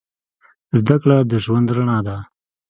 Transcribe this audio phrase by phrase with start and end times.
[0.79, 2.17] زدهکړه د ژوند رڼا ده